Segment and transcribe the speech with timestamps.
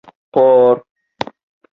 [0.41, 0.77] por